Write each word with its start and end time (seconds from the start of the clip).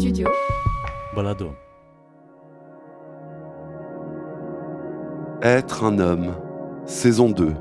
Studio. 0.00 0.28
Balado. 1.14 1.52
Être 5.42 5.84
un 5.84 5.98
homme, 5.98 6.34
saison 6.86 7.28
2. 7.28 7.52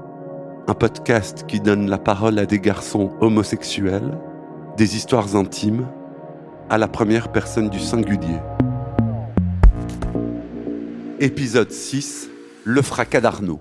Un 0.65 0.73
podcast 0.73 1.45
qui 1.49 1.59
donne 1.59 1.89
la 1.89 1.97
parole 1.97 2.39
à 2.39 2.45
des 2.45 2.61
garçons 2.61 3.11
homosexuels, 3.19 4.17
des 4.77 4.95
histoires 4.95 5.35
intimes, 5.35 5.85
à 6.69 6.77
la 6.77 6.87
première 6.87 7.29
personne 7.33 7.67
du 7.67 7.79
singulier. 7.79 8.39
Épisode 11.19 11.73
6. 11.73 12.29
Le 12.63 12.81
fracas 12.81 13.19
d'Arnaud. 13.19 13.59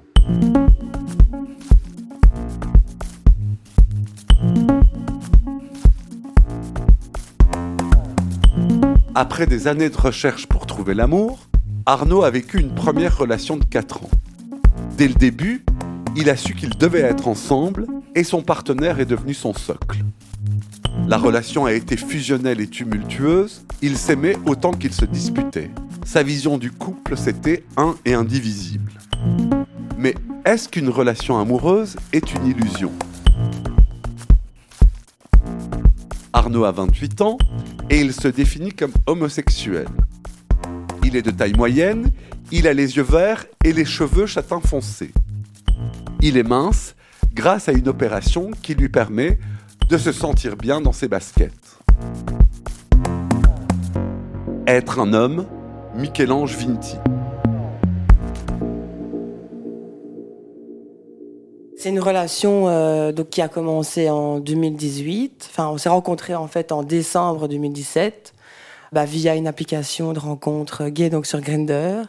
Après 9.21 9.48
des 9.48 9.66
années 9.66 9.91
de 9.91 9.97
recherche 9.97 10.47
pour 10.47 10.65
trouver 10.65 10.95
l'amour, 10.95 11.41
Arnaud 11.87 12.23
a 12.23 12.30
vécu 12.30 12.61
une 12.61 12.73
première 12.73 13.19
relation 13.19 13.56
de 13.56 13.65
4 13.65 14.05
ans. 14.05 14.11
Dès 14.97 15.09
le 15.09 15.15
début, 15.15 15.65
il 16.15 16.30
a 16.30 16.37
su 16.37 16.55
qu'ils 16.55 16.79
devaient 16.79 17.01
être 17.01 17.27
ensemble 17.27 17.84
et 18.15 18.23
son 18.23 18.42
partenaire 18.42 19.01
est 19.01 19.06
devenu 19.06 19.34
son 19.34 19.52
socle. 19.55 20.05
La 21.09 21.19
relation 21.19 21.66
a 21.66 21.73
été 21.73 21.97
fusionnelle 21.97 22.61
et 22.61 22.69
tumultueuse, 22.69 23.65
ils 23.83 23.98
s'aimaient 23.98 24.37
autant 24.47 24.70
qu'ils 24.70 24.95
se 24.95 25.05
disputaient. 25.05 25.73
Sa 26.06 26.23
vision 26.23 26.56
du 26.56 26.70
couple, 26.70 27.16
c'était 27.16 27.64
un 27.77 27.97
et 28.05 28.14
indivisible. 28.14 28.92
Mais 29.98 30.14
est-ce 30.45 30.69
qu'une 30.69 30.91
relation 30.91 31.41
amoureuse 31.41 31.97
est 32.12 32.33
une 32.34 32.47
illusion? 32.47 32.92
Arnaud 36.48 36.65
a 36.65 36.73
28 36.73 37.20
ans 37.20 37.37
et 37.91 38.01
il 38.01 38.15
se 38.15 38.27
définit 38.27 38.73
comme 38.73 38.93
homosexuel. 39.05 39.87
Il 41.05 41.15
est 41.15 41.20
de 41.20 41.30
taille 41.30 41.53
moyenne, 41.53 42.11
il 42.50 42.67
a 42.67 42.72
les 42.72 42.97
yeux 42.97 43.03
verts 43.03 43.45
et 43.64 43.75
les 43.75 43.84
cheveux 43.84 44.25
châtain 44.25 44.59
foncé. 44.61 45.12
Il 46.22 46.39
est 46.39 46.42
mince 46.42 46.95
grâce 47.34 47.69
à 47.69 47.72
une 47.72 47.87
opération 47.87 48.50
qui 48.62 48.75
lui 48.75 48.89
permet 48.89 49.39
de 49.91 49.98
se 49.98 50.11
sentir 50.11 50.56
bien 50.56 50.81
dans 50.81 50.92
ses 50.92 51.06
baskets. 51.06 51.53
Être 54.67 55.00
un 55.00 55.12
homme, 55.12 55.44
Michel-Ange 55.97 56.56
Vinti. 56.56 56.97
C'est 61.79 61.91
une 61.91 62.01
relation 62.01 62.65
euh, 62.67 63.12
donc, 63.12 63.31
qui 63.31 63.41
a 63.41 63.47
commencé 63.47 64.11
en 64.11 64.41
2018. 64.41 65.47
Enfin, 65.48 65.69
on 65.69 65.79
s'est 65.79 65.89
rencontrés 65.89 66.34
en 66.34 66.48
fait 66.48 66.73
en 66.73 66.83
décembre 66.83 67.47
2017 67.47 68.34
bah, 68.91 69.05
via 69.05 69.37
une 69.37 69.47
application 69.47 70.12
de 70.12 70.19
rencontre 70.19 70.89
gay 70.89 71.09
donc 71.09 71.25
sur 71.25 71.41
Grindr. 71.41 72.09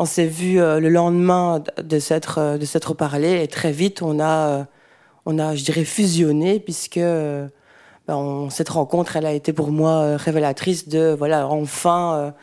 On 0.00 0.06
s'est 0.06 0.26
vu 0.26 0.60
euh, 0.60 0.80
le 0.80 0.88
lendemain 0.88 1.62
de 1.80 1.98
s'être 2.00 2.38
euh, 2.38 2.58
de 2.58 2.64
s'être 2.64 2.94
parlé 2.94 3.44
et 3.44 3.46
très 3.46 3.70
vite 3.70 4.02
on 4.02 4.18
a 4.18 4.66
on 5.24 5.38
a 5.38 5.54
je 5.54 5.62
dirais 5.62 5.84
fusionné 5.84 6.58
puisque 6.58 6.98
bah, 8.08 8.18
cette 8.50 8.70
rencontre 8.70 9.14
elle 9.14 9.26
a 9.26 9.32
été 9.32 9.52
pour 9.52 9.70
moi 9.70 10.16
révélatrice 10.16 10.88
de 10.88 11.14
voilà 11.16 11.46
enfin 11.46 12.34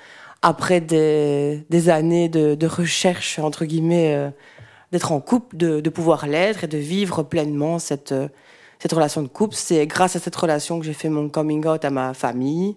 après 0.41 0.79
des, 0.79 1.65
des 1.69 1.89
années 1.89 2.29
de, 2.29 2.55
de 2.55 2.67
recherche 2.67 3.37
entre 3.39 3.65
guillemets 3.65 4.31
d'être 4.93 5.11
en 5.11 5.19
couple, 5.19 5.57
de, 5.57 5.89
pouvoir 5.89 6.27
l'être 6.27 6.63
et 6.63 6.67
de 6.67 6.77
vivre 6.77 7.23
pleinement 7.23 7.79
cette, 7.79 8.11
euh, 8.11 8.27
cette 8.77 8.93
relation 8.93 9.23
de 9.23 9.27
couple. 9.27 9.55
C'est 9.55 9.87
grâce 9.87 10.15
à 10.15 10.19
cette 10.19 10.35
relation 10.35 10.79
que 10.79 10.85
j'ai 10.85 10.93
fait 10.93 11.09
mon 11.09 11.29
coming 11.29 11.65
out 11.65 11.83
à 11.83 11.89
ma 11.89 12.13
famille. 12.13 12.75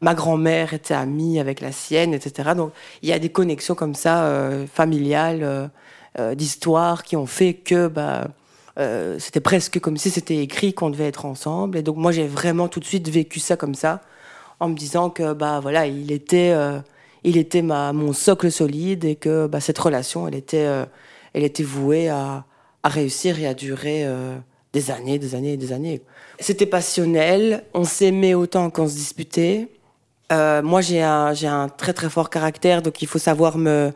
Ma 0.00 0.14
grand-mère 0.14 0.72
était 0.72 0.94
amie 0.94 1.40
avec 1.40 1.60
la 1.60 1.72
sienne, 1.72 2.14
etc. 2.14 2.50
Donc 2.56 2.72
il 3.02 3.08
y 3.08 3.12
a 3.12 3.18
des 3.18 3.30
connexions 3.30 3.74
comme 3.74 3.96
ça, 3.96 4.26
euh, 4.26 4.66
familiales, 4.72 5.70
euh, 6.18 6.34
d'histoires 6.36 7.02
qui 7.02 7.16
ont 7.16 7.26
fait 7.26 7.54
que 7.54 7.88
bah, 7.88 8.28
c'était 9.18 9.40
presque 9.40 9.80
comme 9.80 9.96
si 9.96 10.10
c'était 10.10 10.36
écrit 10.36 10.72
qu'on 10.72 10.90
devait 10.90 11.08
être 11.08 11.26
ensemble. 11.26 11.76
Et 11.78 11.82
donc 11.82 11.96
moi 11.96 12.12
j'ai 12.12 12.28
vraiment 12.28 12.68
tout 12.68 12.78
de 12.78 12.84
suite 12.84 13.08
vécu 13.08 13.40
ça 13.40 13.56
comme 13.56 13.74
ça, 13.74 14.02
en 14.60 14.68
me 14.68 14.76
disant 14.76 15.10
que 15.10 15.32
bah 15.32 15.58
voilà 15.60 15.86
il 15.86 16.12
était 16.12 16.54
il 17.24 17.36
était 17.36 17.62
ma 17.62 17.92
mon 17.92 18.12
socle 18.12 18.52
solide 18.52 19.04
et 19.04 19.16
que 19.16 19.48
bah, 19.48 19.60
cette 19.60 19.78
relation 19.78 20.28
elle 20.28 20.36
était 20.36 20.68
elle 21.34 21.44
était 21.44 21.62
vouée 21.62 22.08
à, 22.08 22.44
réussir 22.84 23.38
et 23.38 23.46
à 23.46 23.52
durer 23.52 24.06
euh, 24.06 24.38
des 24.72 24.90
années, 24.90 25.18
des 25.18 25.34
années 25.34 25.52
et 25.52 25.56
des 25.58 25.72
années. 25.72 26.00
C'était 26.40 26.64
passionnel, 26.64 27.64
on 27.74 27.84
s'aimait 27.84 28.32
autant 28.32 28.70
qu'on 28.70 28.88
se 28.88 28.94
disputait. 28.94 29.68
Euh, 30.32 30.62
moi, 30.62 30.80
j'ai 30.80 31.02
un, 31.02 31.34
j'ai 31.34 31.48
un 31.48 31.68
très 31.68 31.92
très 31.92 32.08
fort 32.08 32.30
caractère, 32.30 32.80
donc 32.80 33.02
il 33.02 33.08
faut 33.08 33.18
savoir 33.18 33.58
me, 33.58 33.92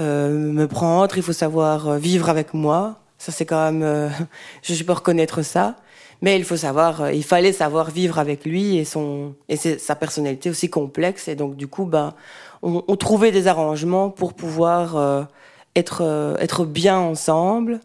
euh, 0.00 0.30
me 0.30 0.66
prendre, 0.66 1.18
il 1.18 1.22
faut 1.22 1.34
savoir 1.34 1.98
vivre 1.98 2.30
avec 2.30 2.54
moi. 2.54 3.00
Ça, 3.18 3.30
c'est 3.30 3.44
quand 3.44 3.70
même, 3.70 4.10
je 4.62 4.82
peux 4.84 4.92
reconnaître 4.92 5.42
ça. 5.42 5.76
Mais 6.22 6.36
il 6.36 6.44
faut 6.44 6.56
savoir, 6.56 7.12
il 7.12 7.22
fallait 7.22 7.52
savoir 7.52 7.90
vivre 7.90 8.18
avec 8.18 8.44
lui 8.44 8.76
et 8.76 8.84
son 8.84 9.34
et 9.48 9.56
sa 9.56 9.94
personnalité 9.94 10.50
aussi 10.50 10.70
complexe. 10.70 11.28
Et 11.28 11.36
donc, 11.36 11.56
du 11.56 11.68
coup, 11.68 11.84
ben, 11.84 12.14
on 12.62 12.96
trouvait 12.96 13.30
des 13.30 13.46
arrangements 13.46 14.10
pour 14.10 14.32
pouvoir 14.34 15.28
être, 15.78 16.02
euh, 16.02 16.36
être 16.38 16.64
bien 16.64 16.98
ensemble. 16.98 17.80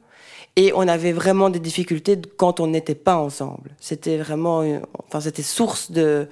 Et 0.56 0.72
on 0.76 0.88
avait 0.88 1.14
vraiment 1.14 1.50
des 1.50 1.60
difficultés 1.60 2.20
quand 2.38 2.60
on 2.60 2.68
n'était 2.68 2.96
pas 2.96 3.18
ensemble. 3.18 3.72
C'était 3.80 4.18
vraiment, 4.18 4.64
enfin, 5.08 5.20
c'était 5.20 5.42
source 5.42 5.90
de, 5.90 6.28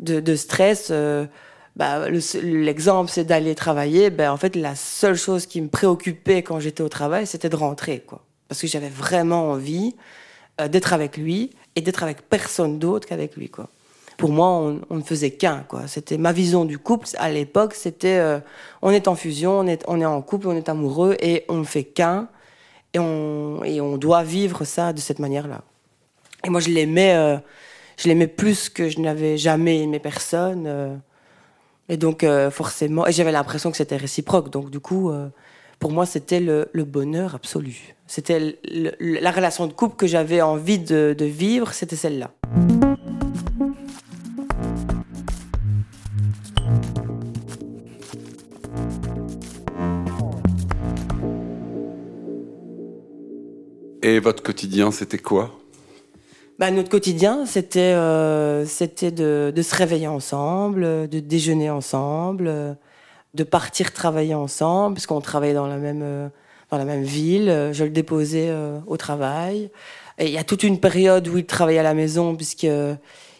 de, 0.00 0.34
stress. 0.34 0.88
Euh, 0.90 1.26
bah, 1.76 2.08
l'exemple, 2.42 3.10
c'est 3.10 3.24
d'aller 3.24 3.54
travailler. 3.54 4.10
Ben, 4.10 4.32
en 4.32 4.36
fait, 4.36 4.56
la 4.56 4.74
seule 4.74 5.14
chose 5.14 5.46
qui 5.46 5.60
me 5.60 5.68
préoccupait 5.68 6.42
quand 6.42 6.58
j'étais 6.58 6.82
au 6.82 6.88
travail, 6.88 7.26
c'était 7.26 7.48
de 7.48 7.56
rentrer, 7.56 8.00
quoi. 8.00 8.24
Parce 8.48 8.60
que 8.60 8.66
j'avais 8.66 8.88
vraiment 8.88 9.50
envie 9.50 9.94
euh, 10.60 10.66
d'être 10.66 10.92
avec 10.92 11.16
lui 11.16 11.50
et 11.76 11.80
d'être 11.80 12.02
avec 12.02 12.28
personne 12.28 12.80
d'autre 12.80 13.06
qu'avec 13.06 13.36
lui, 13.36 13.48
quoi 13.48 13.68
pour 14.20 14.32
moi, 14.32 14.48
on, 14.90 14.96
ne 14.96 15.02
faisait 15.02 15.30
qu'un. 15.30 15.64
Quoi. 15.66 15.86
C'était 15.86 16.18
ma 16.18 16.32
vision 16.32 16.66
du 16.66 16.78
couple 16.78 17.08
à 17.16 17.30
l'époque. 17.30 17.72
C'était, 17.72 18.18
euh, 18.18 18.38
on 18.82 18.90
est 18.90 19.08
en 19.08 19.14
fusion, 19.14 19.60
on 19.60 19.66
est, 19.66 19.82
on 19.88 19.98
est 19.98 20.04
en 20.04 20.20
couple, 20.20 20.48
on 20.48 20.54
est 20.54 20.68
amoureux 20.68 21.16
et 21.20 21.46
on 21.48 21.54
ne 21.54 21.64
fait 21.64 21.84
qu'un. 21.84 22.28
Et 22.92 22.98
on, 22.98 23.64
et 23.64 23.80
on 23.80 23.96
doit 23.96 24.22
vivre 24.22 24.64
ça 24.64 24.92
de 24.92 25.00
cette 25.00 25.20
manière-là. 25.20 25.62
Et 26.44 26.50
moi, 26.50 26.60
je 26.60 26.68
l'aimais, 26.68 27.14
euh, 27.14 27.38
je 27.96 28.08
l'aimais 28.08 28.26
plus 28.26 28.68
que 28.68 28.90
je 28.90 29.00
n'avais 29.00 29.38
jamais 29.38 29.80
aimé 29.80 29.98
personne. 30.00 30.64
Euh. 30.66 30.94
et 31.88 31.96
donc, 31.96 32.22
forcément, 32.50 33.06
j'avais 33.08 33.32
l'impression 33.32 33.70
que 33.70 33.78
c'était 33.78 33.96
réciproque. 33.96 34.50
Donc, 34.50 34.70
du 34.70 34.80
coup, 34.80 35.10
pour 35.78 35.92
moi, 35.92 36.04
c'était 36.04 36.40
le, 36.40 36.84
bonheur 36.84 37.34
absolu. 37.34 37.94
C'était 38.06 38.58
la 39.00 39.30
relation 39.30 39.66
de 39.66 39.72
couple 39.72 39.96
que 39.96 40.06
j'avais 40.06 40.42
envie 40.42 40.78
de 40.78 41.24
vivre, 41.24 41.72
c'était 41.72 41.96
celle-là. 41.96 42.32
Et 54.10 54.18
votre 54.18 54.42
quotidien, 54.42 54.90
c'était 54.90 55.18
quoi? 55.18 55.56
Bah, 56.58 56.72
Notre 56.72 56.88
quotidien, 56.88 57.46
c'était 57.46 57.94
euh, 57.94 58.66
c'était 58.66 59.12
de, 59.12 59.62
se 59.62 59.74
réveiller 59.76 60.08
ensemble, 60.08 61.08
de 61.08 61.20
déjeuner 61.20 61.70
ensemble, 61.70 62.76
de 63.34 63.44
partir 63.44 63.92
travailler 63.92 64.34
ensemble, 64.34 64.94
puisqu'on 64.94 65.20
travaillait 65.20 65.54
dans 65.54 65.68
la 65.68 65.76
même, 65.76 66.02
euh, 66.02 66.28
dans 66.70 66.78
la 66.78 66.84
même 66.84 67.04
ville. 67.04 67.70
Je 67.72 67.84
le 67.84 67.90
déposais 67.90 68.48
euh, 68.48 68.80
au 68.88 68.96
travail. 68.96 69.70
Et 70.18 70.26
il 70.26 70.32
y 70.32 70.38
a 70.38 70.44
toute 70.44 70.64
une 70.64 70.80
période 70.80 71.28
où 71.28 71.38
il 71.38 71.46
travaillait 71.46 71.78
à 71.78 71.84
la 71.84 71.94
maison, 71.94 72.34
puisqu'il 72.34 72.98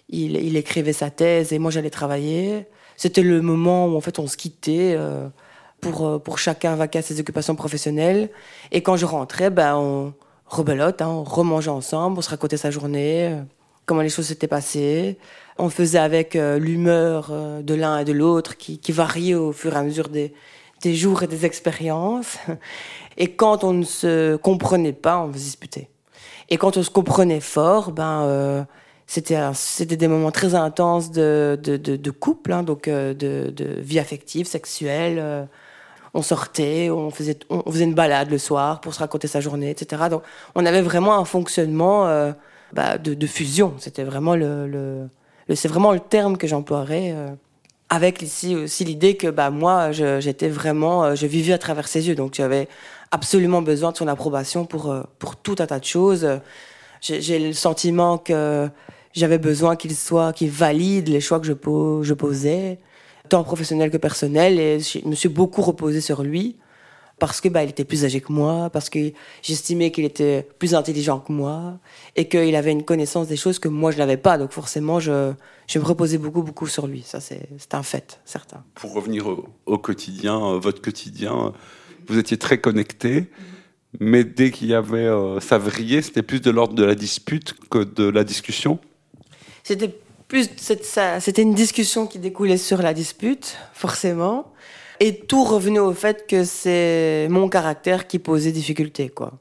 il 0.08 0.56
écrivait 0.56 0.92
sa 0.92 1.10
thèse 1.10 1.52
et 1.52 1.58
moi 1.58 1.72
j'allais 1.72 1.90
travailler. 1.90 2.66
C'était 2.96 3.22
le 3.22 3.42
moment 3.42 3.88
où 3.88 3.96
en 3.96 4.00
fait 4.00 4.20
on 4.20 4.28
se 4.28 4.36
quittait 4.36 4.96
pour, 5.80 6.22
pour 6.22 6.38
chacun 6.38 6.76
vaquer 6.76 7.00
à 7.00 7.02
ses 7.02 7.18
occupations 7.18 7.56
professionnelles. 7.56 8.30
Et 8.70 8.82
quand 8.82 8.96
je 8.96 9.04
rentrais, 9.04 9.50
ben, 9.50 9.74
on 9.74 10.14
rebelote, 10.50 11.00
hein, 11.00 11.08
on 11.08 11.24
remangeait 11.24 11.70
ensemble, 11.70 12.18
on 12.18 12.22
se 12.22 12.30
racontait 12.30 12.56
sa 12.56 12.70
journée, 12.70 13.28
euh, 13.28 13.42
comment 13.86 14.02
les 14.02 14.08
choses 14.08 14.26
s'étaient 14.26 14.48
passées. 14.48 15.16
On 15.58 15.70
faisait 15.70 15.98
avec 15.98 16.36
euh, 16.36 16.58
l'humeur 16.58 17.28
euh, 17.30 17.62
de 17.62 17.74
l'un 17.74 18.00
et 18.00 18.04
de 18.04 18.12
l'autre 18.12 18.56
qui, 18.56 18.78
qui 18.78 18.92
variait 18.92 19.34
au 19.34 19.52
fur 19.52 19.74
et 19.74 19.76
à 19.76 19.82
mesure 19.82 20.08
des, 20.08 20.34
des 20.82 20.94
jours 20.94 21.22
et 21.22 21.26
des 21.28 21.46
expériences. 21.46 22.36
Et 23.16 23.32
quand 23.32 23.64
on 23.64 23.72
ne 23.72 23.84
se 23.84 24.36
comprenait 24.36 24.92
pas, 24.92 25.20
on 25.20 25.32
se 25.32 25.38
disputait. 25.38 25.88
Et 26.48 26.56
quand 26.56 26.76
on 26.76 26.82
se 26.82 26.90
comprenait 26.90 27.40
fort, 27.40 27.92
ben 27.92 28.66
c'était 29.06 29.38
c'était 29.54 29.96
des 29.96 30.08
moments 30.08 30.32
très 30.32 30.56
intenses 30.56 31.12
de 31.12 31.58
de, 31.62 31.76
de, 31.76 31.94
de 31.94 32.10
couple, 32.10 32.52
hein, 32.52 32.64
donc 32.64 32.88
de, 32.88 33.14
de 33.14 33.80
vie 33.80 34.00
affective, 34.00 34.48
sexuelle 34.48 35.48
on 36.14 36.22
sortait, 36.22 36.90
on 36.90 37.10
faisait, 37.10 37.38
on 37.48 37.70
faisait 37.70 37.84
une 37.84 37.94
balade 37.94 38.30
le 38.30 38.38
soir 38.38 38.80
pour 38.80 38.94
se 38.94 38.98
raconter 39.00 39.28
sa 39.28 39.40
journée, 39.40 39.70
etc. 39.70 40.04
Donc, 40.10 40.22
on 40.54 40.66
avait 40.66 40.82
vraiment 40.82 41.18
un 41.18 41.24
fonctionnement 41.24 42.06
euh, 42.08 42.32
bah, 42.72 42.98
de, 42.98 43.26
fusion. 43.26 43.74
C'était 43.78 44.04
vraiment 44.04 44.34
le, 44.34 45.08
c'est 45.54 45.68
vraiment 45.68 45.92
le 45.92 46.00
terme 46.00 46.36
que 46.36 46.46
j'emploierais. 46.46 47.14
avec 47.88 48.22
ici 48.22 48.54
aussi 48.54 48.84
l'idée 48.84 49.16
que 49.16 49.28
bah 49.28 49.50
moi 49.50 49.90
j'étais 49.90 50.48
vraiment 50.48 51.16
je 51.16 51.26
vivais 51.26 51.52
à 51.52 51.58
travers 51.58 51.88
ses 51.88 52.06
yeux 52.06 52.14
donc 52.14 52.34
j'avais 52.34 52.68
absolument 53.10 53.62
besoin 53.62 53.90
de 53.90 53.96
son 53.96 54.06
approbation 54.06 54.64
pour 54.64 54.94
pour 55.18 55.34
tout 55.34 55.56
un 55.58 55.66
tas 55.66 55.80
de 55.80 55.84
choses 55.84 56.40
j'ai 57.00 57.38
le 57.40 57.52
sentiment 57.52 58.16
que 58.18 58.70
j'avais 59.12 59.38
besoin 59.38 59.76
qu'il 59.76 59.94
soit, 59.96 60.32
qu'il 60.32 60.50
valide 60.50 61.08
les 61.08 61.20
choix 61.20 61.40
que 61.40 61.46
je, 61.46 61.52
je 61.52 62.14
posais, 62.14 62.78
tant 63.30 63.44
professionnel 63.44 63.90
que 63.90 63.96
personnel, 63.96 64.58
et 64.58 64.80
je 64.80 65.06
me 65.08 65.14
suis 65.14 65.30
beaucoup 65.30 65.62
reposé 65.62 66.00
sur 66.02 66.22
lui 66.22 66.56
parce 67.18 67.42
que 67.42 67.50
bah, 67.50 67.62
il 67.62 67.68
était 67.70 67.84
plus 67.84 68.04
âgé 68.06 68.20
que 68.22 68.32
moi, 68.32 68.70
parce 68.70 68.88
que 68.88 69.12
j'estimais 69.42 69.90
qu'il 69.92 70.06
était 70.06 70.48
plus 70.58 70.74
intelligent 70.74 71.20
que 71.20 71.32
moi, 71.32 71.78
et 72.16 72.28
qu'il 72.28 72.56
avait 72.56 72.72
une 72.72 72.82
connaissance 72.82 73.28
des 73.28 73.36
choses 73.36 73.58
que 73.58 73.68
moi 73.68 73.90
je 73.90 73.98
n'avais 73.98 74.16
pas. 74.16 74.38
Donc 74.38 74.52
forcément, 74.52 75.00
je, 75.00 75.32
je 75.68 75.78
me 75.78 75.84
reposais 75.84 76.16
beaucoup, 76.16 76.42
beaucoup 76.42 76.66
sur 76.66 76.86
lui. 76.86 77.02
Ça, 77.02 77.20
c'est 77.20 77.74
un 77.74 77.82
fait, 77.82 78.20
certain. 78.24 78.64
Pour 78.74 78.94
revenir 78.94 79.26
au, 79.66 79.78
quotidien, 79.78 80.36
euh, 80.36 80.58
votre 80.58 80.80
quotidien, 80.80 81.52
vous 82.08 82.18
étiez 82.18 82.38
très 82.38 82.58
connecté 82.58 83.30
mais 83.98 84.22
dès 84.22 84.52
qu'il 84.52 84.68
y 84.68 84.74
avait 84.74 84.98
euh, 84.98 85.40
ça 85.40 85.58
vrillait, 85.58 86.00
c'était 86.00 86.22
plus 86.22 86.40
de 86.40 86.50
l'ordre 86.50 86.74
de 86.74 86.84
la 86.84 86.94
dispute 86.94 87.54
que 87.68 87.82
de 87.82 88.04
la 88.04 88.22
discussion? 88.22 88.78
C'était 89.64 89.98
plus 90.30 90.48
c'était 90.56 91.42
une 91.42 91.54
discussion 91.54 92.06
qui 92.06 92.18
découlait 92.18 92.56
sur 92.56 92.80
la 92.80 92.94
dispute, 92.94 93.58
forcément, 93.74 94.52
et 95.00 95.16
tout 95.16 95.44
revenait 95.44 95.80
au 95.80 95.92
fait 95.92 96.26
que 96.26 96.44
c'est 96.44 97.26
mon 97.28 97.48
caractère 97.48 98.06
qui 98.06 98.18
posait 98.18 98.52
difficulté, 98.52 99.08
quoi. 99.10 99.32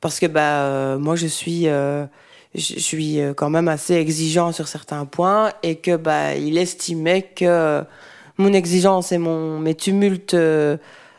Parce 0.00 0.18
que 0.18 0.26
bah 0.26 0.64
euh, 0.64 0.98
moi 0.98 1.14
je 1.14 1.28
suis 1.28 1.68
euh, 1.68 2.06
je 2.54 2.80
suis 2.80 3.20
quand 3.36 3.50
même 3.50 3.68
assez 3.68 3.94
exigeant 3.94 4.50
sur 4.52 4.66
certains 4.66 5.04
points 5.04 5.52
et 5.62 5.76
que 5.76 5.96
bah 5.96 6.34
il 6.34 6.58
estimait 6.58 7.22
que 7.22 7.84
mon 8.38 8.52
exigence 8.52 9.12
et 9.12 9.18
mon 9.18 9.58
mes 9.60 9.74
tumultes 9.76 10.34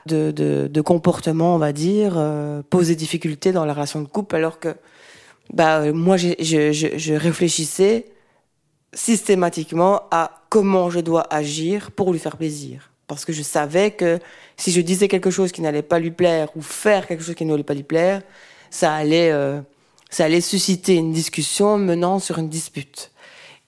de, 0.05 0.31
de, 0.31 0.67
de 0.67 0.81
comportement, 0.81 1.55
on 1.55 1.57
va 1.57 1.71
dire, 1.71 2.15
euh, 2.17 2.61
poser 2.69 2.95
difficulté 2.95 3.51
dans 3.51 3.65
la 3.65 3.73
relation 3.73 4.01
de 4.01 4.07
couple, 4.07 4.35
alors 4.35 4.59
que 4.59 4.75
bah, 5.53 5.91
moi, 5.91 6.17
je, 6.17 6.29
je, 6.39 6.71
je 6.97 7.13
réfléchissais 7.13 8.05
systématiquement 8.93 10.03
à 10.11 10.41
comment 10.49 10.89
je 10.89 10.99
dois 10.99 11.25
agir 11.33 11.91
pour 11.91 12.11
lui 12.11 12.19
faire 12.19 12.37
plaisir. 12.37 12.91
Parce 13.07 13.25
que 13.25 13.33
je 13.33 13.41
savais 13.41 13.91
que 13.91 14.19
si 14.57 14.71
je 14.71 14.81
disais 14.81 15.07
quelque 15.07 15.29
chose 15.29 15.51
qui 15.51 15.61
n'allait 15.61 15.81
pas 15.81 15.99
lui 15.99 16.11
plaire 16.11 16.49
ou 16.55 16.61
faire 16.61 17.07
quelque 17.07 17.23
chose 17.23 17.35
qui 17.35 17.45
n'allait 17.45 17.63
pas 17.63 17.73
lui 17.73 17.83
plaire, 17.83 18.21
ça 18.69 18.93
allait, 18.93 19.31
euh, 19.31 19.59
ça 20.09 20.25
allait 20.25 20.41
susciter 20.41 20.95
une 20.95 21.11
discussion 21.11 21.77
menant 21.77 22.19
sur 22.19 22.39
une 22.39 22.49
dispute. 22.49 23.11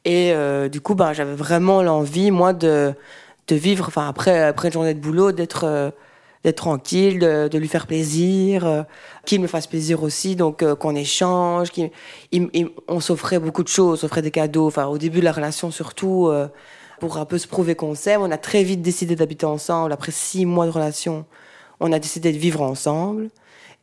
Et 0.06 0.31
euh, 0.33 0.69
du 0.69 0.81
coup, 0.81 0.95
bah, 0.95 1.13
j'avais 1.13 1.36
vraiment 1.36 1.81
l'envie, 1.81 2.31
moi, 2.31 2.54
de, 2.54 2.94
de 3.48 3.56
vivre, 3.56 3.86
enfin, 3.88 4.07
après, 4.07 4.44
après 4.44 4.69
une 4.69 4.74
journée 4.74 4.94
de 4.94 5.00
boulot, 5.00 5.31
d'être 5.31 5.66
euh, 5.66 5.92
d'être 6.45 6.57
tranquille, 6.57 7.18
de, 7.18 7.57
lui 7.57 7.68
faire 7.68 7.88
plaisir, 7.88 8.68
euh, 8.68 8.83
qu'il 9.25 9.42
me 9.42 9.47
fasse 9.47 9.65
plaisir 9.65 10.03
aussi, 10.03 10.36
donc 10.36 10.62
euh, 10.62 10.75
qu'on 10.75 10.95
échange. 10.95 11.69
on 12.88 13.00
s'offrait 13.00 13.39
beaucoup 13.39 13.63
de 13.63 13.68
choses, 13.68 13.97
on 13.97 14.01
s'offrait 14.01 14.21
des 14.21 14.30
cadeaux. 14.30 14.68
Enfin, 14.68 14.86
au 14.86 15.00
début 15.00 15.21
de 15.21 15.25
la 15.25 15.31
relation 15.31 15.71
surtout, 15.71 16.27
euh, 16.27 16.47
pour 17.00 17.18
un 17.18 17.25
peu 17.25 17.39
se 17.39 17.47
prouver 17.47 17.74
qu'on 17.74 17.95
s'aime. 17.95 18.21
On 18.21 18.30
a 18.30 18.38
très 18.38 18.63
vite 18.63 18.83
décidé 18.83 19.15
d'habiter 19.15 19.47
ensemble. 19.47 19.92
Après 19.92 20.12
six 20.12 20.45
mois 20.45 20.68
de 20.68 20.71
relation, 20.71 21.25
on 21.80 21.92
a 21.92 21.97
décidé 21.97 22.31
de 22.31 22.38
vivre 22.38 22.62
ensemble. 22.62 23.30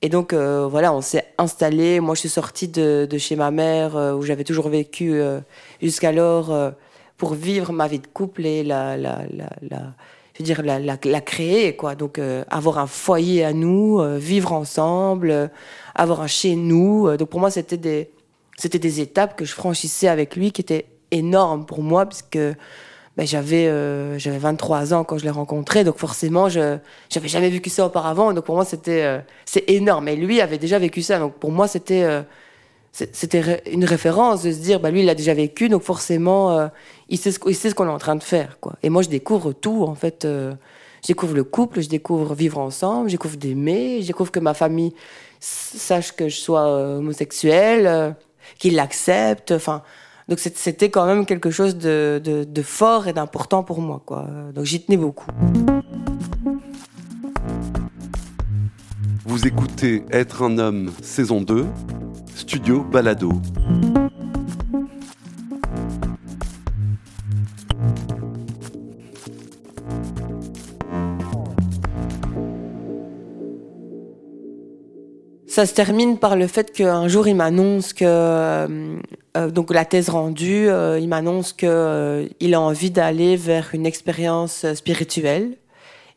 Et 0.00 0.08
donc 0.08 0.32
voilà, 0.32 0.92
on 0.92 1.00
s'est 1.00 1.26
installé. 1.38 2.00
Moi, 2.00 2.14
je 2.14 2.20
suis 2.20 2.28
sortie 2.28 2.68
de, 2.68 3.08
chez 3.18 3.36
ma 3.36 3.50
mère 3.50 3.94
où 3.96 4.22
j'avais 4.22 4.44
toujours 4.44 4.68
vécu 4.68 5.20
jusqu'alors 5.80 6.72
pour 7.16 7.34
vivre 7.34 7.72
ma 7.72 7.86
vie 7.86 8.00
de 8.00 8.06
couple 8.06 8.46
et 8.46 8.64
la, 8.64 8.96
la, 8.96 9.20
la 9.70 9.94
je 10.34 10.38
veux 10.38 10.44
dire, 10.44 10.62
la, 10.62 10.78
la, 10.78 10.96
la 11.02 11.20
créer, 11.20 11.76
quoi. 11.76 11.94
Donc, 11.94 12.18
euh, 12.18 12.44
avoir 12.50 12.78
un 12.78 12.86
foyer 12.86 13.44
à 13.44 13.52
nous, 13.52 14.00
euh, 14.00 14.16
vivre 14.18 14.52
ensemble, 14.52 15.30
euh, 15.30 15.48
avoir 15.94 16.22
un 16.22 16.26
chez 16.26 16.56
nous. 16.56 17.14
donc, 17.16 17.28
pour 17.28 17.40
moi, 17.40 17.50
c'était 17.50 17.76
des, 17.76 18.10
c'était 18.56 18.78
des 18.78 19.00
étapes 19.00 19.36
que 19.36 19.44
je 19.44 19.52
franchissais 19.52 20.08
avec 20.08 20.36
lui 20.36 20.52
qui 20.52 20.62
étaient 20.62 20.86
énormes 21.10 21.66
pour 21.66 21.82
moi, 21.82 22.06
puisque 22.06 22.38
ben, 23.16 23.26
j'avais, 23.26 23.66
j'avais 24.18 24.38
23 24.38 24.94
ans 24.94 25.04
quand 25.04 25.18
je 25.18 25.24
l'ai 25.24 25.30
rencontré. 25.30 25.84
Donc, 25.84 25.98
forcément, 25.98 26.48
je 26.48 26.78
j'avais 27.10 27.28
jamais 27.28 27.50
vécu 27.50 27.68
ça 27.68 27.84
auparavant. 27.84 28.32
Donc, 28.32 28.44
pour 28.46 28.54
moi, 28.54 28.64
c'était, 28.64 29.22
c'est 29.44 29.68
énorme. 29.68 30.08
Et 30.08 30.16
lui 30.16 30.40
avait 30.40 30.56
déjà 30.56 30.78
vécu 30.78 31.02
ça. 31.02 31.18
Donc, 31.18 31.34
pour 31.34 31.52
moi, 31.52 31.68
c'était 31.68 32.24
c'était 32.92 33.62
une 33.72 33.86
référence 33.86 34.42
de 34.42 34.52
se 34.52 34.58
dire 34.58 34.78
bah 34.78 34.90
lui 34.90 35.02
il 35.02 35.08
a 35.08 35.14
déjà 35.14 35.32
vécu 35.32 35.70
donc 35.70 35.82
forcément 35.82 36.50
euh, 36.50 36.68
il 37.08 37.16
sait 37.16 37.32
ce 37.32 37.38
ce 37.38 37.74
qu'on 37.74 37.86
est 37.86 37.90
en 37.90 37.98
train 37.98 38.16
de 38.16 38.22
faire 38.22 38.60
quoi. 38.60 38.74
Et 38.82 38.90
moi 38.90 39.00
je 39.00 39.08
découvre 39.08 39.54
tout 39.54 39.84
en 39.84 39.94
fait 39.94 40.26
euh, 40.26 40.52
je 41.02 41.08
découvre 41.08 41.34
le 41.34 41.42
couple 41.42 41.80
je 41.80 41.88
découvre 41.88 42.34
vivre 42.34 42.58
ensemble 42.58 43.08
je 43.08 43.14
découvre 43.14 43.36
d'aimer 43.36 44.02
je 44.02 44.08
découvre 44.08 44.30
que 44.30 44.40
ma 44.40 44.52
famille 44.52 44.92
sache 45.40 46.12
que 46.12 46.28
je 46.28 46.36
sois 46.36 46.66
euh, 46.66 46.98
homosexuel 46.98 47.86
euh, 47.86 48.10
qu'il 48.58 48.74
l'accepte 48.74 49.52
enfin 49.52 49.82
donc 50.28 50.38
c'était 50.38 50.90
quand 50.90 51.06
même 51.06 51.24
quelque 51.24 51.50
chose 51.50 51.76
de, 51.76 52.20
de, 52.22 52.44
de 52.44 52.62
fort 52.62 53.08
et 53.08 53.12
d'important 53.12 53.62
pour 53.62 53.80
moi 53.80 54.02
quoi. 54.04 54.26
Donc 54.54 54.64
j'y 54.64 54.80
tenais 54.80 54.96
beaucoup. 54.96 55.26
Vous 59.24 59.46
écoutez 59.46 60.04
Être 60.10 60.42
un 60.42 60.58
homme 60.58 60.92
saison 61.02 61.40
2 61.40 61.66
Studio 62.34 62.82
Balado. 62.82 63.32
Ça 75.52 75.66
se 75.66 75.74
termine 75.74 76.16
par 76.16 76.34
le 76.34 76.46
fait 76.46 76.72
qu'un 76.72 77.08
jour 77.08 77.28
il 77.28 77.36
m'annonce 77.36 77.92
que 77.92 78.06
euh, 78.06 78.96
euh, 79.36 79.50
donc 79.50 79.70
la 79.70 79.84
thèse 79.84 80.08
rendue, 80.08 80.66
euh, 80.66 80.98
il 80.98 81.08
m'annonce 81.08 81.52
que 81.52 82.26
il 82.40 82.54
a 82.54 82.60
envie 82.62 82.90
d'aller 82.90 83.36
vers 83.36 83.68
une 83.74 83.84
expérience 83.84 84.64
spirituelle 84.72 85.58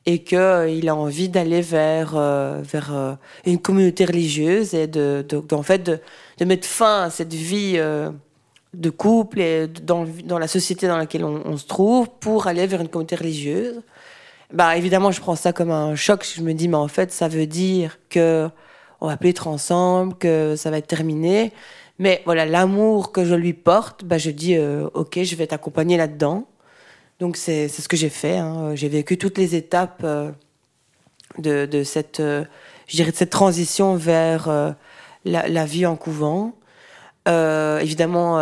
et 0.05 0.19
qu'il 0.19 0.37
euh, 0.37 0.87
a 0.87 0.95
envie 0.95 1.29
d'aller 1.29 1.61
vers, 1.61 2.13
euh, 2.15 2.61
vers 2.63 2.95
euh, 2.95 3.13
une 3.45 3.59
communauté 3.59 4.05
religieuse 4.05 4.73
et 4.73 4.87
de, 4.87 5.25
de, 5.27 5.55
en 5.55 5.63
fait 5.63 5.79
de, 5.79 6.45
mettre 6.45 6.67
fin 6.67 7.03
à 7.03 7.09
cette 7.09 7.33
vie 7.33 7.79
de 8.73 8.89
couple 8.89 9.39
et 9.39 9.67
dans, 9.67 10.05
la 10.37 10.47
société 10.47 10.87
dans 10.87 10.97
laquelle 10.97 11.23
on, 11.23 11.41
on, 11.45 11.57
se 11.57 11.65
trouve 11.65 12.09
pour 12.19 12.47
aller 12.47 12.67
vers 12.67 12.81
une 12.81 12.89
communauté 12.89 13.15
religieuse. 13.15 13.81
Bah 14.53 14.77
évidemment, 14.77 15.11
je 15.11 15.21
prends 15.21 15.35
ça 15.35 15.53
comme 15.53 15.71
un 15.71 15.95
choc. 15.95 16.25
Je 16.35 16.41
me 16.41 16.53
dis, 16.53 16.67
mais 16.67 16.77
en 16.77 16.87
fait, 16.87 17.11
ça 17.11 17.27
veut 17.27 17.47
dire 17.47 17.97
que 18.09 18.49
on 19.01 19.07
va 19.07 19.17
plus 19.17 19.29
être 19.29 19.47
ensemble, 19.47 20.15
que 20.15 20.55
ça 20.55 20.69
va 20.71 20.77
être 20.77 20.87
terminé. 20.87 21.51
Mais 21.99 22.21
voilà, 22.25 22.45
l'amour 22.45 23.11
que 23.11 23.25
je 23.25 23.33
lui 23.33 23.53
porte, 23.53 24.03
bah 24.03 24.17
je 24.17 24.29
dis, 24.29 24.57
ok, 24.93 25.23
je 25.23 25.35
vais 25.35 25.47
t'accompagner 25.47 25.97
là-dedans. 25.97 26.45
Donc 27.19 27.37
c'est 27.37 27.67
ce 27.69 27.87
que 27.87 27.95
j'ai 27.97 28.09
fait. 28.09 28.37
Hein. 28.37 28.75
J'ai 28.75 28.89
vécu 28.89 29.17
toutes 29.17 29.37
les 29.37 29.55
étapes 29.55 30.01
euh, 30.03 30.31
de, 31.37 31.65
de, 31.65 31.83
cette, 31.83 32.19
euh, 32.19 32.43
je 32.87 32.97
dirais 32.97 33.11
de 33.11 33.15
cette 33.15 33.29
transition 33.29 33.95
vers 33.95 34.49
euh, 34.49 34.71
la, 35.23 35.47
la, 35.47 35.65
vie 35.65 35.85
en 35.85 35.95
couvent. 35.95 36.53
évidemment, 37.25 38.35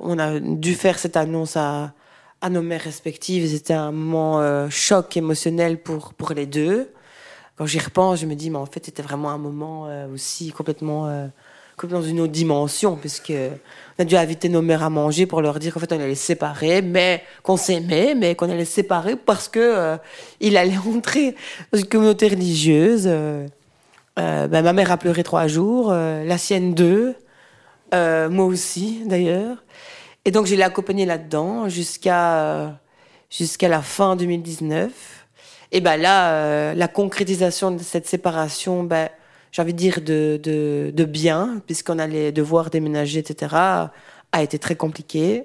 on 0.00 0.18
a 0.18 0.40
dû 0.40 0.74
faire 0.74 0.98
cette 0.98 1.16
annonce 1.16 1.56
à, 1.56 1.94
à 2.40 2.50
nos 2.50 2.62
mères 2.62 2.82
respectives. 2.82 3.48
C'était 3.48 3.74
un 3.74 3.92
moment 3.92 4.68
choc 4.68 5.16
émotionnel 5.16 5.80
pour, 5.80 6.12
pour 6.14 6.32
les 6.32 6.46
deux. 6.46 6.92
Quand 7.56 7.66
j'y 7.66 7.78
repense, 7.78 8.20
je 8.20 8.26
me 8.26 8.34
dis, 8.34 8.50
mais 8.50 8.58
en 8.58 8.66
fait, 8.66 8.84
c'était 8.84 9.02
vraiment 9.02 9.30
un 9.30 9.38
moment 9.38 9.88
aussi 10.12 10.52
complètement 10.52 11.30
dans 11.86 12.02
une 12.02 12.20
autre 12.20 12.32
dimension, 12.32 12.96
puisque 12.96 13.32
on 13.98 14.02
a 14.02 14.04
dû 14.04 14.16
inviter 14.16 14.48
nos 14.48 14.62
mères 14.62 14.82
à 14.82 14.90
manger 14.90 15.26
pour 15.26 15.42
leur 15.42 15.58
dire 15.58 15.74
qu'en 15.74 15.80
fait 15.80 15.92
on 15.92 16.00
allait 16.00 16.14
séparer, 16.14 16.82
mais 16.82 17.22
qu'on 17.42 17.56
s'aimait, 17.56 18.14
mais 18.14 18.34
qu'on 18.34 18.50
allait 18.50 18.64
séparer 18.64 19.16
parce 19.16 19.48
que 19.48 19.58
euh, 19.58 19.96
il 20.40 20.56
allait 20.56 20.78
entrer 20.96 21.34
dans 21.72 21.78
une 21.78 21.88
communauté 21.88 22.28
religieuse. 22.28 23.04
Euh, 23.06 23.46
euh, 24.18 24.48
ben, 24.48 24.62
ma 24.62 24.72
mère 24.72 24.90
a 24.90 24.96
pleuré 24.96 25.22
trois 25.22 25.46
jours, 25.46 25.92
la 25.92 26.38
sienne 26.38 26.74
deux, 26.74 27.14
moi 27.92 28.44
aussi 28.44 29.02
d'ailleurs. 29.06 29.58
Et 30.24 30.30
donc 30.30 30.46
je 30.46 30.54
l'ai 30.54 30.62
accompagnée 30.62 31.06
là-dedans 31.06 31.68
jusqu'à 31.68 32.78
jusqu'à 33.30 33.68
la 33.68 33.82
fin 33.82 34.16
2019. 34.16 34.90
Et 35.70 35.80
ben 35.80 35.96
là, 35.96 36.74
la 36.74 36.88
concrétisation 36.88 37.70
de 37.70 37.82
cette 37.82 38.06
séparation, 38.06 38.82
ben 38.82 39.08
j'ai 39.52 39.62
envie 39.62 39.72
de 39.72 39.78
dire, 39.78 40.00
de, 40.00 40.38
de, 40.42 40.90
de 40.94 41.04
bien, 41.04 41.62
puisqu'on 41.66 41.98
allait 41.98 42.32
devoir 42.32 42.70
déménager, 42.70 43.20
etc., 43.20 43.54
a 44.32 44.42
été 44.42 44.58
très 44.58 44.76
compliqué. 44.76 45.44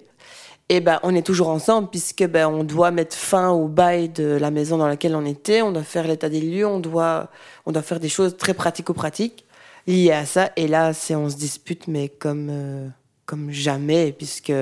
Et 0.70 0.80
ben, 0.80 1.00
on 1.04 1.14
est 1.14 1.26
toujours 1.26 1.50
ensemble, 1.50 1.90
puisque 1.90 2.26
ben, 2.26 2.48
on 2.48 2.64
doit 2.64 2.92
mettre 2.92 3.16
fin 3.16 3.50
au 3.50 3.68
bail 3.68 4.10
de 4.10 4.24
la 4.24 4.50
maison 4.50 4.78
dans 4.78 4.88
laquelle 4.88 5.16
on 5.16 5.26
était, 5.26 5.62
on 5.62 5.72
doit 5.72 5.84
faire 5.84 6.08
l'état 6.08 6.30
des 6.30 6.42
lieux, 6.42 6.66
on 6.66 6.80
doit, 6.80 7.30
on 7.66 7.72
doit 7.72 7.82
faire 7.82 8.00
des 8.00 8.10
choses 8.10 8.38
très 8.38 8.54
pratico-pratiques 8.54 9.46
liées 9.88 10.12
à 10.12 10.26
ça. 10.26 10.52
Et 10.56 10.68
là, 10.68 10.94
c'est 10.94 11.16
on 11.16 11.30
se 11.30 11.36
dispute, 11.36 11.88
mais 11.88 12.08
comme, 12.08 12.48
euh, 12.50 12.88
comme 13.26 13.52
jamais, 13.52 14.14
puisque, 14.14 14.54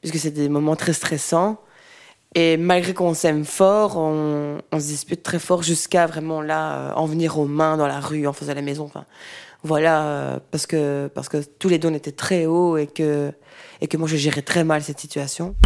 puisque 0.00 0.18
c'est 0.18 0.32
des 0.32 0.48
moments 0.48 0.76
très 0.76 0.92
stressants. 0.92 1.60
Et 2.36 2.56
malgré 2.56 2.94
qu'on 2.94 3.12
s'aime 3.12 3.44
fort, 3.44 3.96
on, 3.96 4.58
on, 4.70 4.80
se 4.80 4.86
dispute 4.86 5.22
très 5.22 5.40
fort 5.40 5.64
jusqu'à 5.64 6.06
vraiment 6.06 6.40
là 6.40 6.76
euh, 6.76 6.92
en 6.94 7.06
venir 7.06 7.38
aux 7.38 7.46
mains 7.46 7.76
dans 7.76 7.88
la 7.88 7.98
rue, 7.98 8.28
en 8.28 8.32
faisant 8.32 8.54
la 8.54 8.62
maison. 8.62 8.84
Enfin, 8.84 9.04
voilà, 9.64 10.04
euh, 10.04 10.38
parce 10.52 10.66
que 10.66 11.08
parce 11.12 11.28
que 11.28 11.38
tous 11.38 11.68
les 11.68 11.78
deux 11.78 11.92
étaient 11.92 12.12
très 12.12 12.46
hauts 12.46 12.76
et 12.76 12.86
que 12.86 13.32
et 13.80 13.88
que 13.88 13.96
moi 13.96 14.06
je 14.06 14.16
gérais 14.16 14.42
très 14.42 14.62
mal 14.62 14.80
cette 14.82 15.00
situation. 15.00 15.56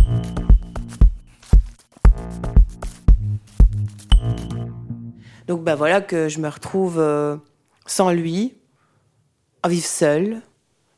Donc 5.46 5.62
bah 5.62 5.74
voilà 5.74 6.00
que 6.00 6.30
je 6.30 6.40
me 6.40 6.48
retrouve 6.48 6.98
euh, 6.98 7.36
sans 7.84 8.10
lui, 8.10 8.54
à 9.62 9.68
vivre 9.68 9.84
seule, 9.84 10.40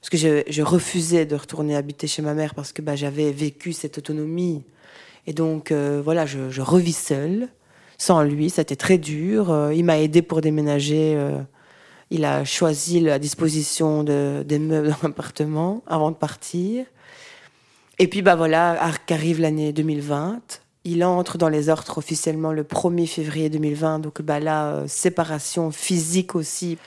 parce 0.00 0.10
que 0.10 0.16
je, 0.16 0.42
je, 0.48 0.62
refusais 0.62 1.26
de 1.26 1.34
retourner 1.34 1.74
habiter 1.74 2.06
chez 2.06 2.22
ma 2.22 2.34
mère 2.34 2.54
parce 2.54 2.72
que 2.72 2.80
bah, 2.80 2.94
j'avais 2.94 3.32
vécu 3.32 3.72
cette 3.72 3.98
autonomie. 3.98 4.62
Et 5.26 5.32
donc 5.32 5.72
euh, 5.72 6.00
voilà, 6.04 6.26
je, 6.26 6.60
revis 6.60 6.92
seule, 6.92 7.48
sans 7.98 8.22
lui, 8.22 8.50
c'était 8.50 8.76
très 8.76 8.98
dur. 8.98 9.50
Euh, 9.50 9.74
il 9.74 9.84
m'a 9.84 9.98
aidé 9.98 10.22
pour 10.22 10.40
déménager. 10.40 11.18
il 12.10 12.24
a 12.24 12.44
choisi 12.44 13.00
la 13.00 13.18
disposition 13.18 14.04
de, 14.04 14.44
des 14.46 14.58
meubles 14.58 14.88
dans 14.88 15.08
l'appartement 15.08 15.82
avant 15.86 16.10
de 16.10 16.16
partir. 16.16 16.86
Et 17.98 18.08
puis 18.08 18.22
bah 18.22 18.36
voilà, 18.36 18.78
qu'arrive 19.06 19.40
l'année 19.40 19.72
2020 19.72 20.60
il 20.86 21.04
entre 21.04 21.36
dans 21.36 21.48
les 21.48 21.68
ordres 21.68 21.98
officiellement 21.98 22.52
le 22.52 22.62
1er 22.62 23.08
février 23.08 23.50
2020, 23.50 23.98
donc 23.98 24.22
bah 24.22 24.38
là, 24.38 24.68
euh, 24.68 24.84
séparation 24.86 25.72
physique 25.72 26.36
aussi. 26.36 26.78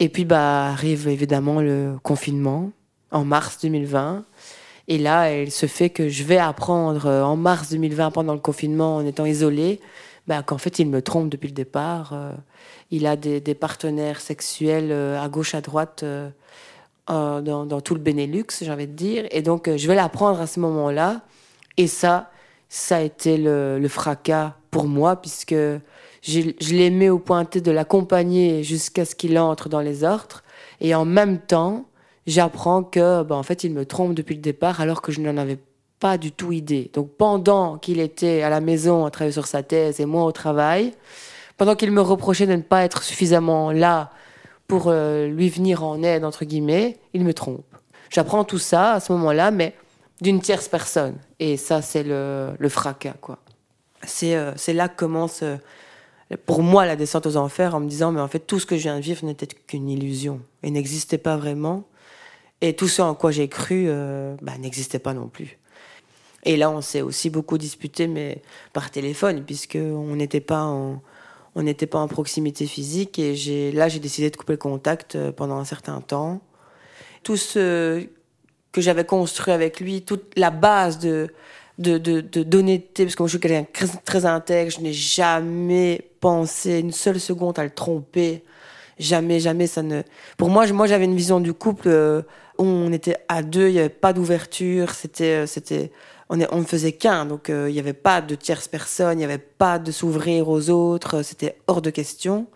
Et 0.00 0.08
puis 0.08 0.24
bah 0.24 0.66
arrive 0.66 1.06
évidemment 1.06 1.60
le 1.60 1.94
confinement 2.02 2.72
en 3.12 3.24
mars 3.24 3.58
2020. 3.62 4.24
Et 4.88 4.98
là, 4.98 5.34
il 5.40 5.50
se 5.50 5.66
fait 5.66 5.90
que 5.90 6.08
je 6.08 6.24
vais 6.24 6.38
apprendre 6.38 7.06
euh, 7.06 7.22
en 7.22 7.36
mars 7.36 7.70
2020, 7.70 8.10
pendant 8.10 8.34
le 8.34 8.40
confinement, 8.40 8.96
en 8.96 9.06
étant 9.06 9.24
isolée, 9.24 9.80
bah, 10.26 10.42
qu'en 10.42 10.58
fait, 10.58 10.78
il 10.78 10.88
me 10.88 11.00
trompe 11.00 11.30
depuis 11.30 11.48
le 11.48 11.54
départ. 11.54 12.12
Euh, 12.12 12.32
il 12.90 13.06
a 13.06 13.16
des, 13.16 13.40
partenaires 13.54 14.20
sexuels 14.20 14.92
à 14.92 15.28
gauche, 15.28 15.54
à 15.54 15.60
droite, 15.60 16.04
dans, 17.08 17.80
tout 17.82 17.94
le 17.94 18.00
Benelux, 18.00 18.46
j'ai 18.60 18.70
envie 18.70 18.86
de 18.86 18.92
dire. 18.92 19.26
Et 19.30 19.42
donc, 19.42 19.68
je 19.74 19.88
vais 19.88 19.94
l'apprendre 19.94 20.40
à 20.40 20.46
ce 20.46 20.60
moment-là. 20.60 21.22
Et 21.76 21.86
ça, 21.88 22.30
ça 22.68 22.96
a 22.96 23.00
été 23.00 23.36
le, 23.36 23.84
fracas 23.88 24.54
pour 24.70 24.86
moi, 24.86 25.16
puisque 25.16 25.54
je 26.22 26.74
l'ai 26.74 26.90
mis 26.90 27.08
au 27.08 27.18
pointé 27.18 27.60
de 27.60 27.70
l'accompagner 27.70 28.62
jusqu'à 28.62 29.04
ce 29.04 29.14
qu'il 29.14 29.38
entre 29.38 29.68
dans 29.68 29.80
les 29.80 30.04
ordres. 30.04 30.42
Et 30.80 30.94
en 30.94 31.04
même 31.04 31.38
temps, 31.38 31.86
j'apprends 32.26 32.82
que, 32.82 33.22
ben, 33.22 33.36
en 33.36 33.42
fait, 33.42 33.64
il 33.64 33.72
me 33.72 33.84
trompe 33.84 34.14
depuis 34.14 34.34
le 34.34 34.40
départ, 34.40 34.80
alors 34.80 35.02
que 35.02 35.12
je 35.12 35.20
n'en 35.20 35.36
avais 35.36 35.58
pas 36.00 36.18
du 36.18 36.32
tout 36.32 36.52
idée. 36.52 36.90
Donc, 36.92 37.10
pendant 37.16 37.78
qu'il 37.78 38.00
était 38.00 38.42
à 38.42 38.50
la 38.50 38.60
maison 38.60 39.04
à 39.06 39.10
travailler 39.10 39.32
sur 39.32 39.46
sa 39.46 39.62
thèse 39.62 40.00
et 40.00 40.06
moi 40.06 40.24
au 40.24 40.32
travail, 40.32 40.92
pendant 41.56 41.76
qu'il 41.76 41.90
me 41.90 42.00
reprochait 42.00 42.46
de 42.46 42.54
ne 42.54 42.62
pas 42.62 42.84
être 42.84 43.02
suffisamment 43.02 43.70
là 43.70 44.10
pour 44.66 44.88
euh, 44.88 45.28
lui 45.28 45.48
venir 45.48 45.84
en 45.84 46.02
aide, 46.02 46.24
entre 46.24 46.44
guillemets, 46.44 46.98
il 47.12 47.24
me 47.24 47.34
trompe. 47.34 47.64
J'apprends 48.10 48.44
tout 48.44 48.58
ça 48.58 48.92
à 48.94 49.00
ce 49.00 49.12
moment-là, 49.12 49.50
mais 49.50 49.74
d'une 50.20 50.40
tierce 50.40 50.68
personne. 50.68 51.16
Et 51.38 51.56
ça, 51.56 51.82
c'est 51.82 52.02
le, 52.02 52.50
le, 52.58 52.68
fracas, 52.68 53.14
quoi. 53.20 53.38
C'est 54.06 54.36
euh, 54.36 54.52
là 54.68 54.88
que 54.88 54.96
commence, 54.96 55.42
euh, 55.42 55.56
pour 56.46 56.62
moi, 56.62 56.86
la 56.86 56.96
descente 56.96 57.26
aux 57.26 57.36
enfers, 57.36 57.74
en 57.74 57.80
me 57.80 57.88
disant, 57.88 58.12
mais 58.12 58.20
en 58.20 58.28
fait, 58.28 58.40
tout 58.40 58.58
ce 58.58 58.66
que 58.66 58.76
je 58.76 58.82
viens 58.82 58.96
de 58.96 59.02
vivre 59.02 59.24
n'était 59.24 59.46
qu'une 59.46 59.88
illusion 59.88 60.40
et 60.62 60.70
n'existait 60.70 61.18
pas 61.18 61.36
vraiment. 61.36 61.84
Et 62.64 62.72
tout 62.72 62.88
ce 62.88 63.02
en 63.02 63.14
quoi 63.14 63.30
j'ai 63.30 63.48
cru 63.48 63.84
euh, 63.88 64.36
bah, 64.40 64.56
n'existait 64.58 64.98
pas 64.98 65.12
non 65.12 65.28
plus. 65.28 65.58
Et 66.44 66.56
là, 66.56 66.70
on 66.70 66.80
s'est 66.80 67.02
aussi 67.02 67.28
beaucoup 67.28 67.58
disputé, 67.58 68.06
mais 68.06 68.40
par 68.72 68.90
téléphone, 68.90 69.44
puisqu'on 69.44 70.16
n'était 70.16 70.40
pas 70.40 70.62
en, 70.62 71.02
pas 71.54 71.98
en 71.98 72.08
proximité 72.08 72.64
physique. 72.64 73.18
Et 73.18 73.70
là, 73.72 73.90
j'ai 73.90 73.98
décidé 73.98 74.30
de 74.30 74.36
couper 74.38 74.54
le 74.54 74.58
contact 74.58 75.30
pendant 75.32 75.58
un 75.58 75.66
certain 75.66 76.00
temps. 76.00 76.40
Tout 77.22 77.36
ce 77.36 78.06
que 78.72 78.80
j'avais 78.80 79.04
construit 79.04 79.52
avec 79.52 79.78
lui, 79.78 80.00
toute 80.00 80.32
la 80.34 80.50
base 80.50 80.98
de 80.98 81.28
de, 81.76 81.98
de, 81.98 82.20
d'honnêteté, 82.44 83.04
parce 83.04 83.14
que 83.16 83.22
moi 83.24 83.26
je 83.26 83.32
suis 83.32 83.40
quelqu'un 83.40 83.66
très, 83.72 83.88
très 84.04 84.26
intègre, 84.26 84.70
je 84.70 84.80
n'ai 84.80 84.92
jamais 84.92 86.08
pensé 86.20 86.78
une 86.78 86.92
seule 86.92 87.18
seconde 87.18 87.58
à 87.58 87.64
le 87.64 87.70
tromper. 87.70 88.44
Jamais, 88.96 89.40
jamais, 89.40 89.66
ça 89.66 89.82
ne. 89.82 90.02
Pour 90.36 90.50
moi, 90.50 90.70
moi 90.72 90.86
j'avais 90.86 91.04
une 91.04 91.16
vision 91.16 91.40
du 91.40 91.52
couple 91.52 91.88
euh, 91.88 92.22
on 92.58 92.92
était 92.92 93.16
à 93.28 93.42
deux, 93.42 93.68
il 93.68 93.72
n'y 93.72 93.78
avait 93.80 93.88
pas 93.88 94.12
d'ouverture, 94.12 94.90
c'était, 94.90 95.42
euh, 95.42 95.46
c'était, 95.46 95.90
on, 96.28 96.36
ne 96.36 96.64
faisait 96.64 96.92
qu'un, 96.92 97.26
donc 97.26 97.50
euh, 97.50 97.68
il 97.68 97.72
n'y 97.72 97.80
avait 97.80 97.92
pas 97.92 98.20
de 98.20 98.34
tierce 98.34 98.68
personne, 98.68 99.14
il 99.14 99.18
n'y 99.18 99.24
avait 99.24 99.38
pas 99.38 99.78
de 99.78 99.92
s'ouvrir 99.92 100.48
aux 100.48 100.70
autres, 100.70 101.22
c'était 101.22 101.56
hors 101.66 101.82
de 101.82 101.90
question. 101.90 102.46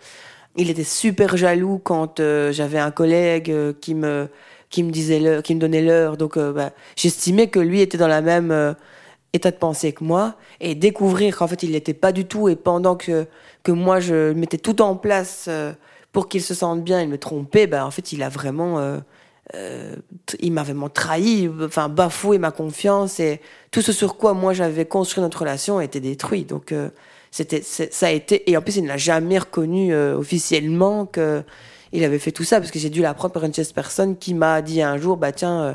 Il 0.57 0.71
était 0.71 0.85
super 0.85 1.37
jaloux 1.37 1.81
quand 1.83 2.21
j'avais 2.51 2.79
un 2.79 2.91
collègue 2.91 3.55
qui 3.81 3.95
me 3.95 4.29
qui 4.71 4.83
me 4.83 4.91
disait 4.91 5.21
l'heure, 5.21 5.43
qui 5.43 5.55
me 5.55 5.61
donnait 5.61 5.83
l'heure. 5.83 6.17
Donc, 6.17 6.37
euh, 6.37 6.53
bah, 6.53 6.73
j'estimais 6.97 7.49
que 7.49 7.59
lui 7.59 7.81
était 7.81 7.99
dans 7.99 8.09
la 8.09 8.21
même 8.21 8.51
euh, 8.51 8.75
état 9.33 9.51
de 9.51 9.57
pensée 9.57 9.93
que 9.93 10.05
moi 10.05 10.37
et 10.61 10.75
découvrir 10.75 11.37
qu'en 11.37 11.47
fait 11.47 11.63
il 11.63 11.73
n'était 11.73 11.95
pas 11.95 12.13
du 12.13 12.25
tout 12.27 12.49
et 12.49 12.57
pendant 12.57 12.97
que 12.97 13.27
que 13.63 13.73
moi 13.73 14.01
je 14.01 14.33
mettais 14.33 14.59
tout 14.59 14.81
en 14.81 14.97
place 14.97 15.47
euh, 15.49 15.73
pour 16.13 16.29
qu'il 16.29 16.43
se 16.43 16.55
sente 16.55 16.83
bien, 16.83 17.03
il 17.03 17.09
me 17.09 17.19
trompait. 17.19 17.67
Bah 17.67 17.87
en 17.87 17.91
fait 17.91 18.13
il 18.13 18.23
a 18.23 18.29
vraiment 18.29 18.79
il 19.55 20.53
m'a 20.53 20.63
vraiment 20.63 20.89
trahi, 20.89 21.51
enfin 21.63 21.89
bafoué 21.89 22.39
ma 22.39 22.51
confiance 22.51 23.19
et 23.19 23.41
tout 23.71 23.81
ce 23.81 23.93
sur 23.93 24.17
quoi 24.17 24.35
moi 24.35 24.53
j'avais 24.53 24.85
construit 24.85 25.23
notre 25.23 25.41
relation 25.41 25.79
a 25.79 25.85
été 25.85 26.01
détruit. 26.01 26.45
Donc 26.45 26.75
c'était 27.31 27.63
ça 27.63 28.07
a 28.07 28.11
été 28.11 28.51
et 28.51 28.57
en 28.57 28.61
plus 28.61 28.77
il 28.77 28.83
ne 28.83 28.89
l'a 28.89 28.99
jamais 28.99 29.39
reconnu 29.39 29.95
officiellement 29.95 31.07
que 31.07 31.43
il 31.93 32.05
avait 32.05 32.19
fait 32.19 32.33
tout 32.33 32.45
ça 32.45 32.61
parce 32.61 32.71
que 32.71 32.79
j'ai 32.79 32.91
dû 32.91 33.01
l'apprendre 33.03 33.33
par 33.33 33.45
une 33.45 33.53
tierce 33.53 33.73
personne 33.73 34.17
qui 34.17 34.35
m'a 34.35 34.63
dit 34.63 34.83
un 34.83 34.99
jour 34.99 35.17
bah 35.17 35.33
tiens 35.33 35.61
euh, 35.61 35.75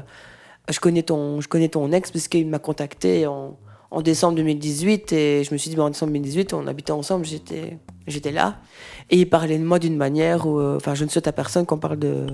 je 0.70 0.80
connais 0.80 1.03
ton 1.03 1.42
je 1.42 1.48
connais 1.48 1.70
ton 1.70 1.92
ex 1.92 2.12
parce 2.12 2.27
qu'il 2.27 2.48
m'a 2.48 2.60
contacté 2.60 3.27
en, 3.27 3.58
en, 3.92 4.01
décembre 4.01 4.36
2018 4.36 5.13
et 5.13 5.44
je 5.44 5.53
me 5.53 5.58
suis 5.58 5.70
dit 5.70 5.75
bah, 5.75 5.84
en 5.84 5.89
décembre 5.89 6.12
2018 6.12 6.53
on 6.53 6.68
habitait 6.68 6.92
ensemble 6.92 7.25
j'étais 7.25 7.77
j'étais 8.08 8.32
là 8.32 8.58
et 9.10 9.18
il 9.18 9.30
parlait 9.30 9.58
de 9.58 9.63
moi 9.63 9.80
d'une 9.80 9.98
manière 9.98 10.46
où 10.46 10.60
euh, 10.60 10.77
enfin 10.77 10.94
je 10.96 11.03
ne 11.03 11.10
souhaite 11.10 11.27
à 11.27 11.34
personne 11.34 11.65
qu'on 11.65 11.80
parle 11.80 12.00
de 12.00 12.27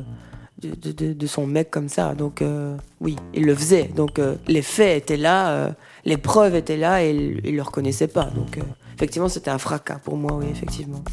de, 0.61 1.27
son 1.27 1.47
mec 1.47 1.69
comme 1.69 1.89
ça 1.89 2.15
donc 2.15 2.41
euh, 2.41 2.75
oui 3.01 3.15
il 3.33 3.45
le 3.45 3.55
faisait 3.55 3.89
donc 3.95 4.19
les 4.47 4.61
faits 4.61 5.03
étaient 5.03 5.17
là 5.17 5.73
les 6.05 6.17
preuves 6.17 6.55
étaient 6.55 6.77
là 6.77 7.03
et 7.03 7.11
il, 7.11 7.41
il 7.45 7.55
le 7.55 7.61
reconnaissait 7.61 8.07
pas 8.07 8.25
donc 8.25 8.59
effectivement 8.95 9.29
c'était 9.29 9.51
un 9.51 9.57
fracas 9.57 9.99
pour 10.03 10.17
moi 10.17 10.33
oui 10.33 10.45
effectivement 10.51 11.03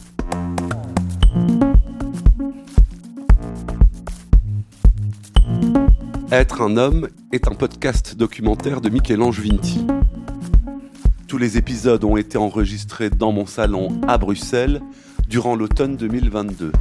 Être 6.32 6.60
un 6.60 6.76
homme 6.76 7.08
est 7.30 7.46
un 7.46 7.54
podcast 7.54 8.16
documentaire 8.16 8.80
de 8.80 8.88
Michel-Ange 8.88 9.40
Vinti. 9.40 9.86
Tous 11.28 11.38
les 11.38 11.56
épisodes 11.56 12.02
ont 12.02 12.16
été 12.16 12.36
enregistrés 12.36 13.10
dans 13.10 13.30
mon 13.30 13.46
salon 13.46 14.00
à 14.08 14.18
Bruxelles 14.18 14.82
durant 15.28 15.54
l'automne 15.54 15.96
2022. 15.96 16.72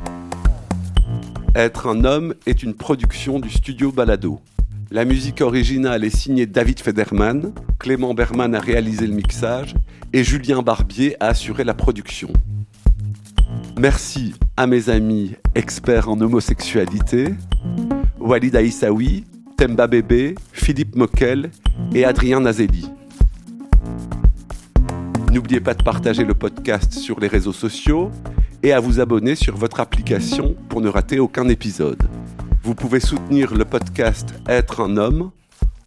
Être 1.55 1.87
un 1.87 2.03
homme 2.03 2.35
est 2.45 2.63
une 2.63 2.73
production 2.73 3.39
du 3.39 3.49
studio 3.49 3.89
Balado. 3.89 4.41
La 4.91 5.05
musique 5.05 5.39
originale 5.39 6.03
est 6.03 6.13
signée 6.13 6.45
David 6.45 6.81
Federman, 6.81 7.53
Clément 7.79 8.13
Berman 8.13 8.53
a 8.53 8.59
réalisé 8.59 9.07
le 9.07 9.13
mixage 9.13 9.73
et 10.11 10.25
Julien 10.25 10.61
Barbier 10.61 11.15
a 11.21 11.27
assuré 11.27 11.63
la 11.63 11.73
production. 11.73 12.27
Merci 13.79 14.35
à 14.57 14.67
mes 14.67 14.89
amis 14.89 15.35
experts 15.55 16.09
en 16.09 16.19
homosexualité, 16.19 17.33
Walid 18.19 18.53
Aïssaoui, 18.57 19.23
Temba 19.55 19.87
Bébé, 19.87 20.35
Philippe 20.51 20.97
Moquel 20.97 21.51
et 21.93 22.03
Adrien 22.03 22.41
Nazelli. 22.41 22.91
N'oubliez 25.31 25.61
pas 25.61 25.73
de 25.73 25.83
partager 25.83 26.25
le 26.25 26.33
podcast 26.33 26.91
sur 26.91 27.21
les 27.21 27.29
réseaux 27.29 27.53
sociaux 27.53 28.11
et 28.63 28.73
à 28.73 28.79
vous 28.79 28.99
abonner 28.99 29.35
sur 29.35 29.55
votre 29.55 29.79
application 29.79 30.55
pour 30.69 30.81
ne 30.81 30.89
rater 30.89 31.19
aucun 31.19 31.47
épisode. 31.49 32.01
Vous 32.63 32.73
pouvez 32.75 32.99
soutenir 32.99 33.53
le 33.53 33.65
podcast 33.65 34.33
Être 34.47 34.81
un 34.81 34.97
homme 34.97 35.31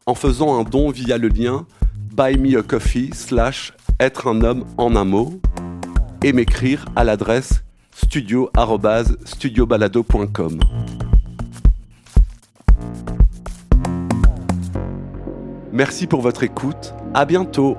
en 0.07 0.15
faisant 0.15 0.59
un 0.59 0.65
don 0.65 0.91
via 0.91 1.19
le 1.19 1.29
lien 1.29 1.67
Buy 2.17 2.39
Me 2.39 2.59
a 2.59 2.63
Coffee 2.63 3.11
slash 3.13 3.75
Être 4.01 4.29
un 4.29 4.43
homme 4.43 4.65
en 4.77 4.97
un 4.97 5.05
mot 5.05 5.41
et 6.23 6.33
m'écrire 6.33 6.85
à 6.97 7.05
l'adresse 7.05 7.63
studio-studiobalado.com. 7.95 10.61
Merci 15.73 16.07
pour 16.07 16.23
votre 16.23 16.43
écoute. 16.43 16.95
À 17.15 17.25
bientôt. 17.25 17.77